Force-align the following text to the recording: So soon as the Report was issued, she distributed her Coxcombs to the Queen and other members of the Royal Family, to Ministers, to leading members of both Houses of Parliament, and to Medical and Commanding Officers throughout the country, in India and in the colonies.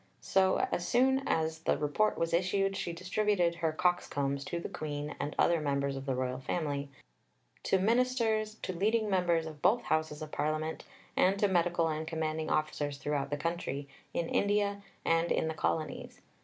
So 0.19 0.67
soon 0.79 1.27
as 1.27 1.59
the 1.59 1.77
Report 1.77 2.17
was 2.17 2.33
issued, 2.33 2.75
she 2.75 2.91
distributed 2.91 3.53
her 3.61 3.71
Coxcombs 3.71 4.43
to 4.45 4.59
the 4.59 4.67
Queen 4.67 5.15
and 5.19 5.35
other 5.37 5.61
members 5.61 5.95
of 5.95 6.07
the 6.07 6.15
Royal 6.15 6.39
Family, 6.39 6.89
to 7.65 7.77
Ministers, 7.77 8.55
to 8.63 8.73
leading 8.73 9.11
members 9.11 9.45
of 9.45 9.61
both 9.61 9.83
Houses 9.83 10.23
of 10.23 10.31
Parliament, 10.31 10.85
and 11.15 11.37
to 11.37 11.47
Medical 11.47 11.87
and 11.89 12.07
Commanding 12.07 12.49
Officers 12.49 12.97
throughout 12.97 13.29
the 13.29 13.37
country, 13.37 13.87
in 14.11 14.27
India 14.27 14.81
and 15.05 15.31
in 15.31 15.47
the 15.47 15.53
colonies. 15.53 16.19